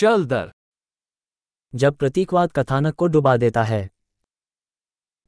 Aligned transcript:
चल 0.00 0.25
दर 0.25 0.51
जब 1.73 1.95
प्रतीकवाद 1.95 2.51
कथानक 2.51 2.95
को 2.95 3.07
डुबा 3.07 3.35
देता 3.37 3.63
है 3.63 3.81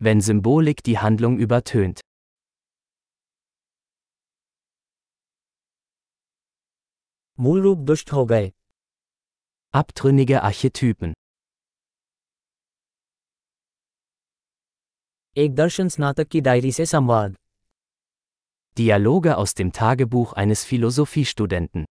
Wenn 0.02 0.22
Symbolik 0.28 0.82
die 0.88 0.96
Handlung 1.02 1.36
übertönt. 1.46 2.00
मूल 7.40 7.62
रूप 7.62 7.78
दुष्ट 7.78 8.12
हो 8.14 8.26
गए 8.26 8.52
Abtrünnige 9.74 10.42
Archetypen. 10.50 11.14
एक 15.38 15.56
दर्शन 15.56 15.88
स्नातक 15.90 16.28
की 16.28 16.42
डायरी 16.42 16.72
से 16.72 16.86
संवाद 16.86 17.36
Dialoge 18.78 19.34
aus 19.36 19.58
dem 19.60 19.72
Tagebuch 19.80 20.34
eines 20.44 20.66
Philosophiestudenten. 20.72 21.86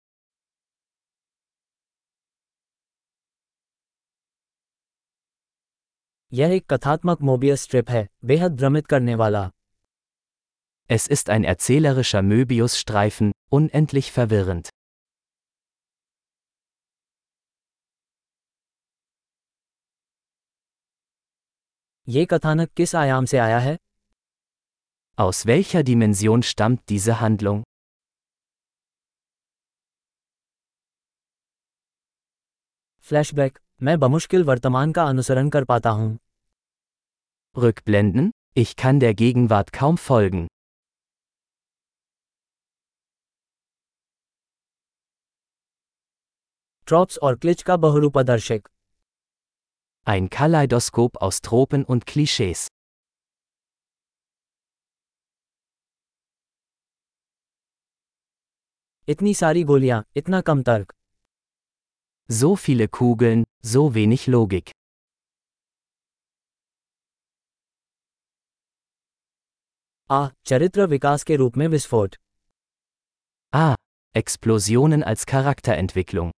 यह 6.33 6.53
एक 6.53 6.65
कथात्मक 6.73 7.21
मोबियस 7.21 7.61
स्ट्रिप 7.61 7.89
है 7.89 8.07
बेहद 8.25 8.55
भ्रमित 8.55 8.87
करने 8.87 9.15
वाला 9.15 9.49
Es 10.89 11.07
ist 11.07 11.29
ein 11.29 11.43
erzählerischer 11.43 12.21
Möbius-Streifen, 12.23 13.31
unendlich 13.51 14.11
verwirrend. 14.17 14.69
ये 22.07 22.25
कथानक 22.25 22.69
किस 22.77 22.95
आयाम 22.95 23.25
से 23.25 23.37
आया 23.37 23.59
है 23.59 23.77
Aus 25.17 25.41
welcher 25.45 25.83
Dimension 25.83 26.43
stammt 26.51 26.83
diese 26.91 27.19
Handlung? 27.21 27.63
Flashback 33.07 33.59
मैं 33.83 33.99
बमुश्किल 33.99 34.43
वर्तमान 34.43 34.91
का 34.91 35.03
अनुसरण 35.03 35.49
कर 35.49 35.63
पाता 35.63 35.89
हूँ 35.89 36.17
Rückblenden? 37.57 38.31
Ich 38.53 38.75
kann 38.75 38.99
der 38.99 39.13
Gegenwart 39.13 39.73
kaum 39.73 39.97
folgen. 39.97 40.47
Tropes 46.87 47.17
और 47.17 47.35
क्लिच 47.35 47.61
का 47.69 47.75
बहुरूपदर्शक 47.85 48.67
Ein 50.11 50.29
Kaleidoskop 50.35 51.17
aus 51.27 51.41
Tropen 51.47 51.83
und 51.93 52.05
Klischees. 52.11 52.67
इतनी 59.09 59.33
सारी 59.33 59.63
गोलियां 59.63 60.01
इतना 60.17 60.41
कम 60.47 60.61
तर्क 60.69 60.93
So 62.29 62.55
viele 62.55 62.87
Kugeln, 62.97 63.43
so 63.73 63.83
wenig 63.97 64.27
Logik. 64.33 64.71
आ 70.09 70.27
चरित्र 70.45 70.85
विकास 70.87 71.23
के 71.23 71.35
रूप 71.35 71.57
में 71.57 71.67
विस्फोट 71.67 72.15
Ah, 73.53 73.75
Explosionen 74.15 75.03
als 75.11 75.25
Charakterentwicklung. 75.31 76.31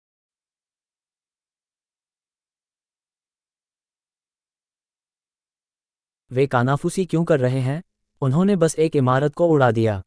वे 6.31 6.45
कानाफूसी 6.47 7.05
क्यों 7.05 7.23
कर 7.25 7.39
रहे 7.39 7.59
हैं 7.59 7.81
उन्होंने 8.21 8.55
बस 8.63 8.75
एक 8.85 8.95
इमारत 8.95 9.33
को 9.35 9.47
उड़ा 9.47 9.71
दिया 9.71 10.01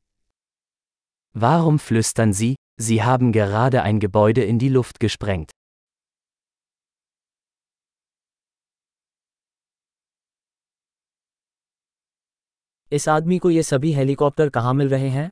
Warum 1.34 1.78
flüstern 1.82 2.32
Sie, 2.38 2.54
Sie 2.80 3.00
haben 3.02 3.32
gerade 3.32 3.82
ein 3.82 4.00
Gebäude 4.00 4.42
in 4.52 4.58
die 4.62 4.72
Luft 4.76 5.00
gesprengt? 5.04 5.52
इस 12.91 13.07
आदमी 13.09 13.37
को 13.39 13.49
ये 13.49 13.63
सभी 13.63 13.91
हेलीकॉप्टर 13.93 14.49
कहाँ 14.49 14.73
मिल 14.73 14.89
रहे 14.89 15.09
हैं 15.09 15.29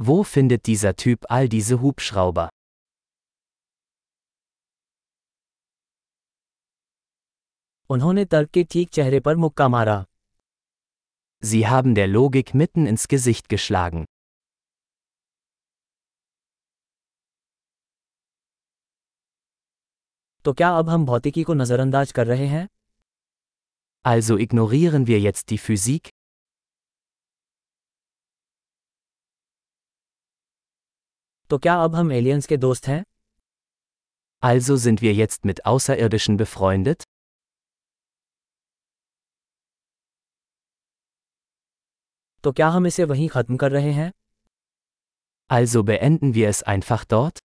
Wo 0.00 0.14
findet 0.30 0.62
dieser 0.68 0.92
Typ 1.02 1.26
all 1.36 1.48
diese 1.54 1.76
Hubschrauber? 1.82 2.46
उन्होंने 7.90 8.24
तर्क 8.24 8.50
के 8.50 8.64
ठीक 8.70 8.90
चेहरे 8.98 9.20
पर 9.26 9.36
मुक्का 9.44 9.68
मारा 9.68 10.04
Sie 11.42 11.62
haben 11.72 11.94
der 11.98 12.08
Logik 12.12 12.52
mitten 12.60 12.86
ins 12.92 13.06
Gesicht 13.14 13.48
geschlagen. 13.54 14.04
तो 20.44 20.52
क्या 20.52 20.70
अब 20.78 20.88
हम 20.88 21.04
भौतिकी 21.06 21.42
को 21.42 21.54
नज़रअंदाज 21.54 22.12
कर 22.12 22.26
रहे 22.26 22.46
हैं 22.46 22.66
Also 24.05 24.37
ignorieren 24.37 25.05
wir 25.07 25.19
jetzt 25.19 25.49
die 25.51 25.57
Physik? 25.57 26.09
तो 31.49 31.57
क्या 31.57 31.75
अब 31.83 31.95
हम 31.95 32.11
एलियंस 32.11 32.45
के 32.47 32.57
दोस्त 32.57 32.87
हैं 32.87 33.03
Also 34.49 34.75
sind 34.83 35.01
wir 35.01 35.13
jetzt 35.13 35.45
mit 35.45 35.59
Außerirdischen 35.71 36.37
befreundet? 36.41 37.03
तो 42.43 42.51
क्या 42.51 42.67
हम 42.75 42.85
इसे 42.87 43.03
वहीं 43.11 43.27
खत्म 43.29 43.57
कर 43.63 43.71
रहे 43.71 43.91
हैं 43.99 44.11
Also 45.57 45.83
beenden 45.87 46.33
wir 46.35 46.49
es 46.49 46.63
einfach 46.73 47.03
dort? 47.13 47.39